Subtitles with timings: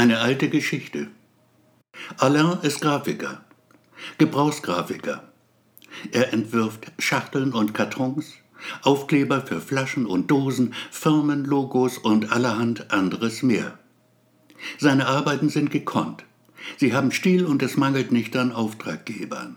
[0.00, 1.08] Eine alte Geschichte.
[2.16, 3.44] Alain ist Grafiker,
[4.16, 5.30] Gebrauchsgrafiker.
[6.10, 8.32] Er entwirft Schachteln und Kartons,
[8.80, 13.78] Aufkleber für Flaschen und Dosen, Firmenlogos und allerhand anderes mehr.
[14.78, 16.24] Seine Arbeiten sind gekonnt.
[16.78, 19.56] Sie haben Stil und es mangelt nicht an Auftraggebern.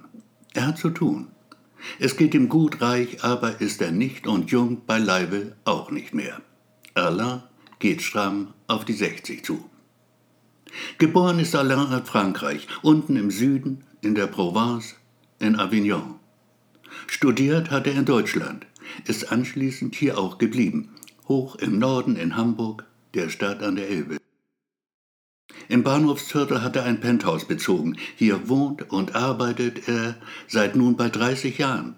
[0.54, 1.30] Er hat zu tun.
[2.00, 6.42] Es geht ihm gut reich, aber ist er nicht und jung beileibe auch nicht mehr.
[6.96, 7.44] Alain
[7.80, 9.70] geht stramm auf die 60 zu.
[10.98, 14.96] Geboren ist Alain in Frankreich, unten im Süden, in der Provence,
[15.40, 16.16] in Avignon.
[17.08, 18.66] Studiert hat er in Deutschland,
[19.06, 20.90] ist anschließend hier auch geblieben,
[21.28, 24.18] hoch im Norden in Hamburg, der Stadt an der Elbe.
[25.70, 27.98] Im Bahnhofsviertel hat er ein Penthouse bezogen.
[28.16, 30.16] Hier wohnt und arbeitet er
[30.48, 31.96] seit nun bald 30 Jahren.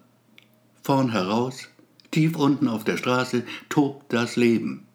[0.84, 1.68] Vorn heraus,
[2.12, 4.86] tief unten auf der Straße, tobt das Leben.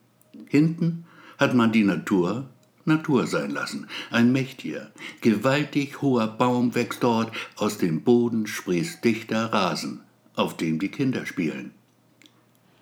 [0.47, 1.05] Hinten
[1.39, 2.49] hat man die Natur
[2.85, 3.87] Natur sein lassen.
[4.11, 10.01] Ein mächtiger, gewaltig hoher Baum wächst dort, aus dem Boden sprießt dichter Rasen,
[10.35, 11.73] auf dem die Kinder spielen.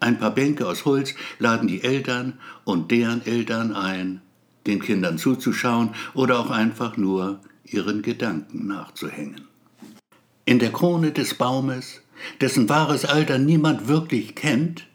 [0.00, 4.20] Ein paar Bänke aus Holz laden die Eltern und deren Eltern ein,
[4.66, 9.42] den Kindern zuzuschauen oder auch einfach nur ihren Gedanken nachzuhängen.
[10.44, 12.00] In der Krone des Baumes,
[12.41, 14.86] dessen wahres Alter niemand wirklich kennt,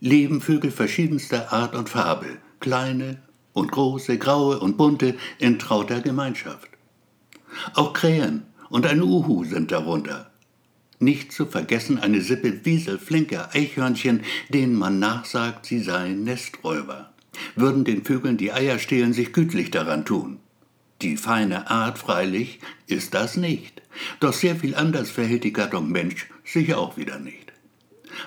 [0.00, 3.20] leben Vögel verschiedenster Art und Farbe, kleine
[3.58, 6.68] und große, graue und bunte in trauter Gemeinschaft.
[7.74, 10.30] Auch Krähen und ein Uhu sind darunter.
[11.00, 17.12] Nicht zu vergessen eine Sippe wieselflinker Eichhörnchen, denen man nachsagt, sie seien Nesträuber
[17.54, 20.38] würden den Vögeln die Eier stehlen sich gütlich daran tun.
[21.02, 23.82] Die feine Art freilich ist das nicht,
[24.20, 27.52] doch sehr viel anders verhält die Gattung Mensch sich auch wieder nicht.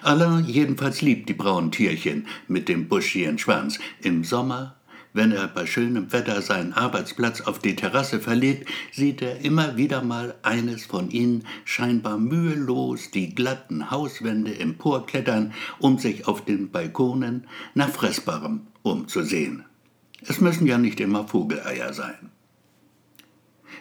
[0.03, 3.79] Alain jedenfalls liebt die braunen Tierchen mit dem buschigen Schwanz.
[4.01, 4.77] Im Sommer
[5.13, 10.01] wenn er bei schönem Wetter seinen Arbeitsplatz auf die Terrasse verlegt, sieht er immer wieder
[10.03, 17.47] mal eines von ihnen scheinbar mühelos die glatten Hauswände emporklettern, um sich auf den Balkonen
[17.73, 19.65] nach Fressbarem umzusehen.
[20.25, 22.29] Es müssen ja nicht immer Vogeleier sein.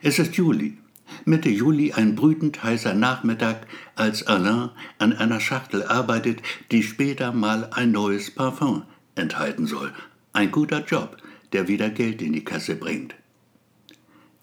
[0.03, 0.79] Es ist Juli,
[1.25, 6.41] Mitte Juli ein brütend heißer Nachmittag, als Alain an einer Schachtel arbeitet,
[6.71, 8.85] die später mal ein neues Parfum
[9.17, 9.93] enthalten soll,
[10.33, 11.17] ein guter Job,
[11.53, 13.15] der wieder Geld in die Kasse bringt.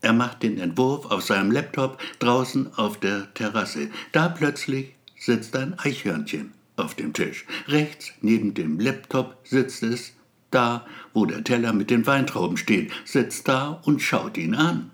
[0.02, 3.90] Er macht den Entwurf auf seinem Laptop draußen auf der Terrasse.
[4.12, 7.46] Da plötzlich sitzt ein Eichhörnchen auf dem Tisch.
[7.68, 10.14] Rechts neben dem Laptop sitzt es,
[10.52, 14.92] da wo der Teller mit den Weintrauben steht, sitzt da und schaut ihn an.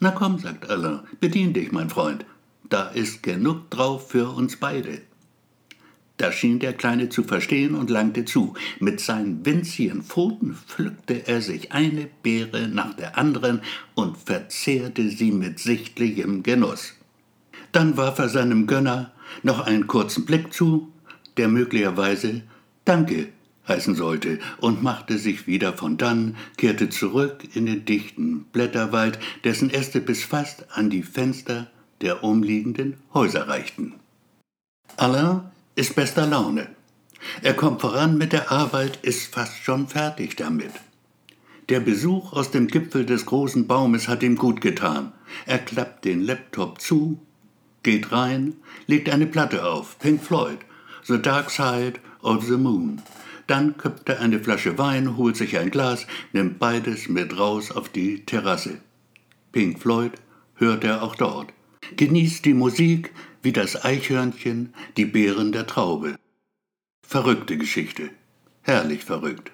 [0.00, 2.26] Na komm, sagt Alain, bedien dich, mein Freund.
[2.68, 5.02] Da ist genug drauf für uns beide.
[6.22, 8.54] Das schien der Kleine zu verstehen und langte zu.
[8.78, 13.60] Mit seinen winzigen Pfoten pflückte er sich eine Beere nach der anderen
[13.96, 16.92] und verzehrte sie mit sichtlichem Genuss.
[17.72, 19.10] Dann warf er seinem Gönner
[19.42, 20.92] noch einen kurzen Blick zu,
[21.38, 22.42] der möglicherweise
[22.84, 23.30] Danke
[23.66, 29.70] heißen sollte, und machte sich wieder von dann, kehrte zurück in den dichten Blätterwald, dessen
[29.70, 31.68] Äste bis fast an die Fenster
[32.00, 33.94] der umliegenden Häuser reichten.
[34.96, 36.68] Alain ist bester Laune.
[37.42, 40.72] Er kommt voran mit der Arbeit, ist fast schon fertig damit.
[41.68, 45.12] Der Besuch aus dem Gipfel des großen Baumes hat ihm gut getan.
[45.46, 47.20] Er klappt den Laptop zu,
[47.82, 48.54] geht rein,
[48.86, 50.58] legt eine Platte auf, Pink Floyd,
[51.04, 53.00] The Dark Side of the Moon.
[53.46, 57.88] Dann köpft er eine Flasche Wein, holt sich ein Glas, nimmt beides mit raus auf
[57.88, 58.78] die Terrasse.
[59.52, 60.12] Pink Floyd
[60.56, 61.52] hört er auch dort.
[61.96, 63.12] Genießt die Musik,
[63.42, 66.16] wie das Eichhörnchen die Beeren der Traube.
[67.06, 68.10] Verrückte Geschichte,
[68.62, 69.52] herrlich verrückt.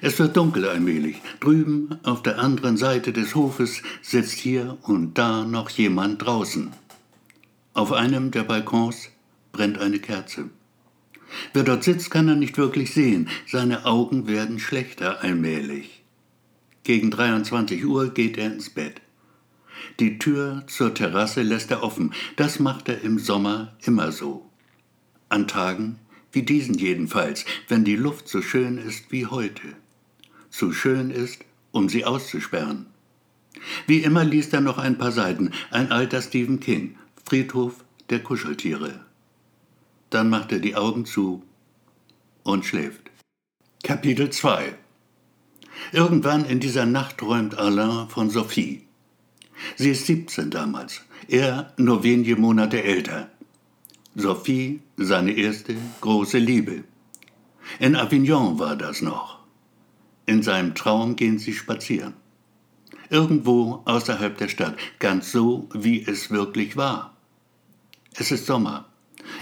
[0.00, 1.22] Es wird dunkel allmählich.
[1.40, 6.72] Drüben auf der anderen Seite des Hofes sitzt hier und da noch jemand draußen.
[7.72, 9.08] Auf einem der Balkons
[9.52, 10.50] brennt eine Kerze.
[11.52, 13.28] Wer dort sitzt, kann er nicht wirklich sehen.
[13.46, 16.02] Seine Augen werden schlechter allmählich.
[16.84, 19.00] Gegen 23 Uhr geht er ins Bett.
[20.00, 22.12] Die Tür zur Terrasse lässt er offen.
[22.36, 24.50] Das macht er im Sommer immer so.
[25.28, 25.98] An Tagen
[26.36, 29.68] wie diesen jedenfalls, wenn die Luft so schön ist wie heute.
[30.50, 32.86] Zu schön ist, um sie auszusperren.
[33.86, 39.00] Wie immer liest er noch ein paar Seiten, ein alter Stephen King, Friedhof der Kuscheltiere.
[40.10, 41.42] Dann macht er die Augen zu
[42.42, 43.10] und schläft.
[43.82, 44.74] Kapitel 2
[45.92, 48.85] Irgendwann in dieser Nacht träumt Alain von Sophie.
[49.76, 53.30] Sie ist 17 damals, er nur wenige Monate älter.
[54.14, 56.84] Sophie, seine erste große Liebe.
[57.78, 59.40] In Avignon war das noch.
[60.24, 62.14] In seinem Traum gehen sie spazieren.
[63.10, 67.16] Irgendwo außerhalb der Stadt, ganz so, wie es wirklich war.
[68.14, 68.86] Es ist Sommer.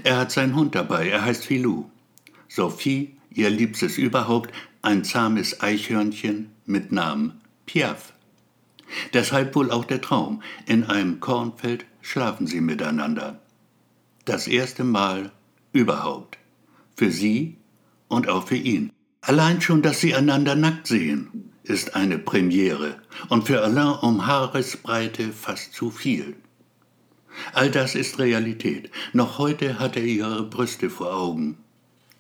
[0.03, 1.91] Er hat seinen Hund dabei, er heißt Filou.
[2.49, 4.53] Sophie, ihr Liebstes überhaupt,
[4.83, 8.14] ein zahmes Eichhörnchen mit Namen Piaf.
[9.13, 10.43] Deshalb wohl auch der Traum.
[10.67, 13.41] In einem Kornfeld schlafen sie miteinander.
[14.25, 15.33] Das erste Mal
[15.73, 16.39] überhaupt.
[16.97, 17.57] Für sie
[18.09, 18.93] und auch für ihn.
[19.21, 23.01] Allein schon, dass sie einander nackt sehen, ist eine Premiere
[23.31, 26.37] und für Alain um Haaresbreite fast zu viel.
[27.53, 28.91] All das ist Realität.
[29.13, 31.57] Noch heute hat er ihre Brüste vor Augen.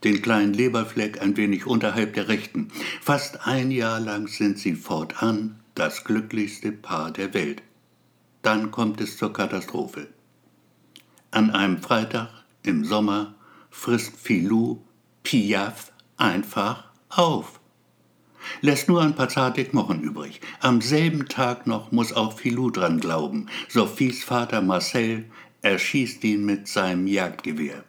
[0.02, 2.68] Den kleinen Leberfleck ein wenig unterhalb der rechten.
[3.00, 7.62] Fast ein Jahr lang sind sie fortan das glücklichste Paar der Welt.
[8.42, 10.08] Dann kommt es zur Katastrophe.
[11.30, 12.28] An einem Freitag
[12.62, 13.34] im Sommer
[13.70, 14.82] frisst Filou
[15.22, 17.60] Piaf einfach auf.
[18.60, 20.40] Lässt nur ein paar zarte Knochen übrig.
[20.60, 23.46] Am selben Tag noch muss auch Filou dran glauben.
[23.68, 25.24] Sophies Vater Marcel
[25.62, 27.84] erschießt ihn mit seinem Jagdgewehr.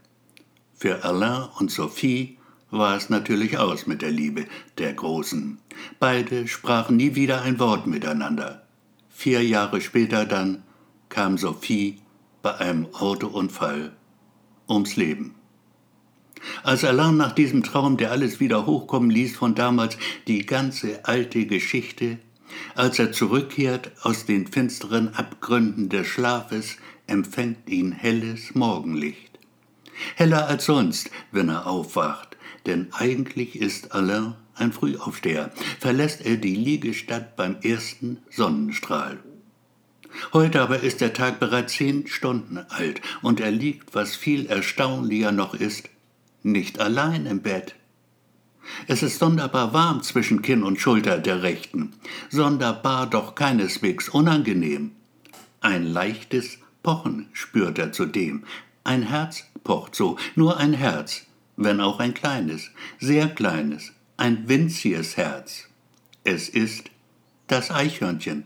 [0.74, 2.38] Für Alain und Sophie
[2.78, 4.46] war es natürlich aus mit der Liebe
[4.78, 5.58] der Großen.
[6.00, 8.64] Beide sprachen nie wieder ein Wort miteinander.
[9.10, 10.64] Vier Jahre später dann
[11.10, 12.00] kam Sophie
[12.42, 13.94] bei einem Autounfall
[14.68, 15.36] ums Leben.
[16.64, 21.46] Als Alain nach diesem Traum, der alles wieder hochkommen ließ von damals, die ganze alte
[21.46, 22.20] Geschichte,
[22.76, 26.78] als er zurückkehrt aus den finsteren Abgründen des Schlafes,
[27.08, 29.40] empfängt ihn helles Morgenlicht.
[30.16, 32.35] Heller als sonst, wenn er aufwacht,
[32.66, 39.20] denn eigentlich ist Alain ein Frühaufsteher, verlässt er die Liegestatt beim ersten Sonnenstrahl.
[40.32, 45.32] Heute aber ist der Tag bereits zehn Stunden alt und er liegt, was viel erstaunlicher
[45.32, 45.90] noch ist,
[46.42, 47.76] nicht allein im Bett.
[48.88, 51.94] Es ist sonderbar warm zwischen Kinn und Schulter der Rechten,
[52.30, 54.92] sonderbar doch keineswegs unangenehm.
[55.62, 58.46] Ein leichtes Pochen spürt er zudem,
[58.84, 61.25] ein Herz pocht so, nur ein Herz,
[61.58, 65.68] wenn auch ein kleines, sehr kleines, ein winziges Herz.
[66.24, 66.90] Es ist
[67.48, 68.44] das Eichhörnchen.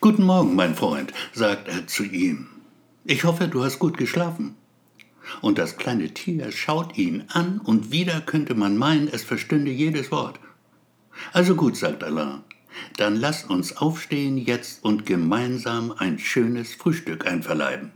[0.00, 2.48] Guten Morgen, mein Freund, sagt er zu ihm.
[3.04, 4.54] Ich hoffe, du hast gut geschlafen.
[5.40, 10.10] Und das kleine Tier schaut ihn an, und wieder könnte man meinen, es verstünde jedes
[10.10, 10.38] Wort.
[11.32, 12.42] Also gut, sagt Alain,
[12.96, 17.92] dann lass uns aufstehen jetzt und gemeinsam ein schönes Frühstück einverleiben.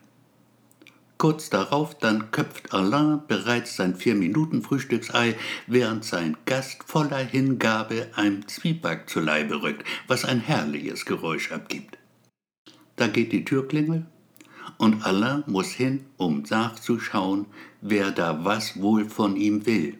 [1.20, 5.36] Kurz darauf dann köpft Alain bereits sein Vier-Minuten-Frühstücksei,
[5.66, 11.98] während sein Gast voller Hingabe einem Zwieback zu Leibe rückt, was ein herrliches Geräusch abgibt.
[12.96, 14.06] Da geht die Türklingel
[14.78, 17.44] und Alain muss hin, um nachzuschauen,
[17.82, 19.98] wer da was wohl von ihm will.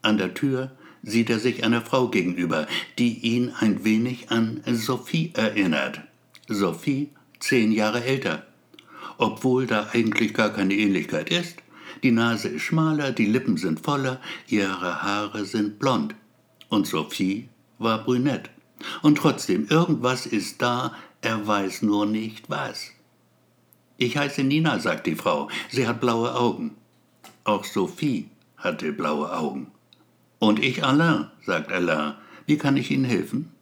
[0.00, 2.66] An der Tür sieht er sich einer Frau gegenüber,
[2.96, 6.00] die ihn ein wenig an Sophie erinnert.
[6.48, 8.46] Sophie zehn Jahre älter
[9.18, 11.56] obwohl da eigentlich gar keine Ähnlichkeit ist.
[12.02, 16.14] Die Nase ist schmaler, die Lippen sind voller, ihre Haare sind blond.
[16.68, 17.48] Und Sophie
[17.78, 18.50] war brünett.
[19.02, 22.92] Und trotzdem, irgendwas ist da, er weiß nur nicht was.
[23.96, 25.48] Ich heiße Nina, sagt die Frau.
[25.70, 26.76] Sie hat blaue Augen.
[27.42, 29.72] Auch Sophie hatte blaue Augen.
[30.38, 32.14] Und ich Alain, sagt Alain.
[32.46, 33.52] Wie kann ich Ihnen helfen?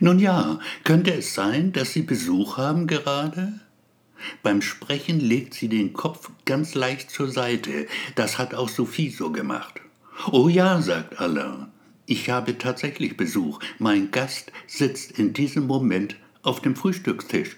[0.00, 3.60] Nun ja, könnte es sein, dass Sie Besuch haben gerade?
[4.42, 7.86] Beim Sprechen legt sie den Kopf ganz leicht zur Seite.
[8.14, 9.80] Das hat auch Sophie so gemacht.
[10.30, 11.68] Oh ja, sagt Alain.
[12.06, 13.60] Ich habe tatsächlich Besuch.
[13.78, 17.56] Mein Gast sitzt in diesem Moment auf dem Frühstückstisch.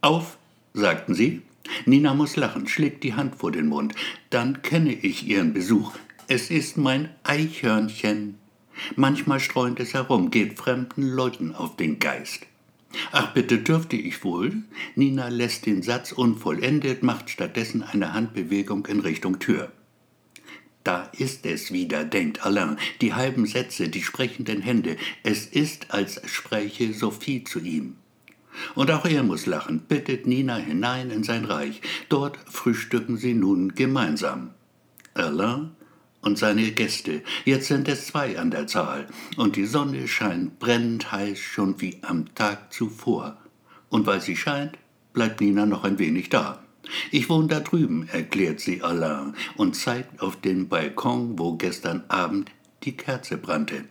[0.00, 0.38] Auf,
[0.74, 1.42] sagten sie.
[1.86, 3.94] Nina muss lachen, schlägt die Hand vor den Mund.
[4.30, 5.92] Dann kenne ich ihren Besuch.
[6.28, 8.38] Es ist mein Eichhörnchen.
[8.96, 12.46] Manchmal streunt es herum, geht fremden Leuten auf den Geist.
[13.10, 14.62] Ach, bitte dürfte ich wohl?
[14.94, 19.72] Nina lässt den Satz unvollendet, macht stattdessen eine Handbewegung in Richtung Tür.
[20.84, 24.96] Da ist es wieder, denkt Alain, die halben Sätze, die sprechenden Hände.
[25.22, 27.96] Es ist, als spräche Sophie zu ihm.
[28.74, 31.80] Und auch er muss lachen, bittet Nina hinein in sein Reich.
[32.08, 34.50] Dort frühstücken sie nun gemeinsam.
[35.14, 35.70] Alain
[36.22, 37.22] und seine Gäste.
[37.44, 41.98] Jetzt sind es zwei an der Zahl, und die Sonne scheint brennend heiß schon wie
[42.02, 43.36] am Tag zuvor.
[43.90, 44.78] Und weil sie scheint,
[45.12, 46.62] bleibt Nina noch ein wenig da.
[47.10, 52.50] Ich wohne da drüben, erklärt sie Alain und zeigt auf den Balkon, wo gestern Abend
[52.84, 53.84] die Kerze brannte.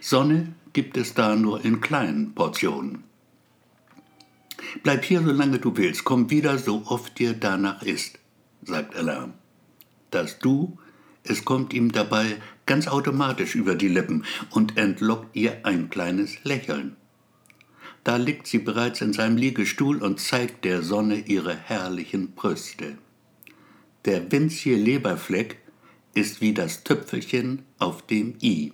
[0.00, 3.04] Sonne gibt es da nur in kleinen Portionen.
[4.82, 8.18] Bleib hier, solange du willst, komm wieder, so oft dir danach ist,
[8.62, 9.34] sagt Alain.
[10.10, 10.78] Dass du
[11.24, 16.96] es kommt ihm dabei ganz automatisch über die Lippen und entlockt ihr ein kleines Lächeln.
[18.04, 22.96] Da liegt sie bereits in seinem Liegestuhl und zeigt der Sonne ihre herrlichen Brüste.
[24.04, 25.58] Der winzige Leberfleck
[26.14, 28.72] ist wie das Tüpfelchen auf dem i.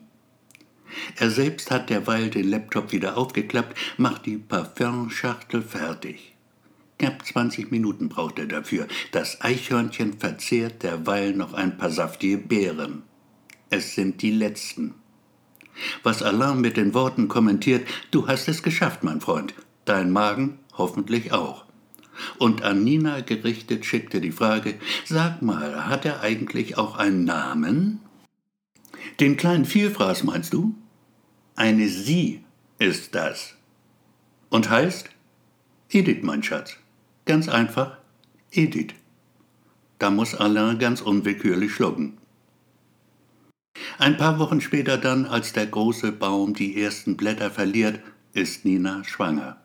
[1.16, 6.33] Er selbst hat derweil den Laptop wieder aufgeklappt, macht die Parfümschachtel fertig.
[6.98, 8.86] Knapp 20 Minuten braucht er dafür.
[9.12, 13.02] Das Eichhörnchen verzehrt derweil noch ein paar saftige Beeren.
[13.70, 14.94] Es sind die letzten
[16.02, 21.32] was Alain mit den Worten kommentiert, du hast es geschafft, mein Freund, dein Magen hoffentlich
[21.32, 21.64] auch.
[22.38, 28.00] Und an Nina gerichtet schickte die Frage, sag mal, hat er eigentlich auch einen Namen?
[29.18, 30.74] Den kleinen Vielfraß meinst du?
[31.56, 32.44] Eine Sie
[32.78, 33.54] ist das.
[34.48, 35.10] Und heißt?
[35.90, 36.76] Edith, mein Schatz.
[37.26, 37.96] Ganz einfach,
[38.50, 38.94] Edith.
[39.98, 42.18] Da muss Alain ganz unwillkürlich schlucken.
[43.98, 48.00] Ein paar Wochen später dann, als der große Baum die ersten Blätter verliert,
[48.32, 49.56] ist Nina schwanger.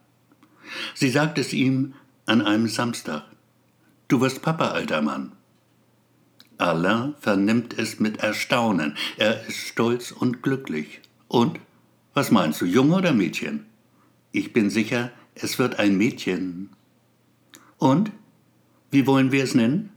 [0.93, 1.93] Sie sagt es ihm
[2.25, 3.23] an einem Samstag.
[4.07, 5.33] Du wirst Papa, alter Mann.
[6.57, 8.95] Alain vernimmt es mit Erstaunen.
[9.17, 11.01] Er ist stolz und glücklich.
[11.27, 11.59] Und?
[12.13, 13.65] Was meinst du, Junge oder Mädchen?
[14.31, 16.69] Ich bin sicher, es wird ein Mädchen.
[17.79, 18.11] Und?
[18.91, 19.91] Wie wollen wir es nennen?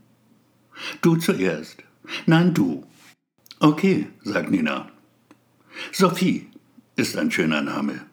[1.03, 1.83] Du zuerst.
[2.27, 2.85] Nein, du.
[3.61, 4.91] Okay, sagt Nina.
[5.93, 6.49] Sophie
[6.97, 8.07] ist ein schöner Name.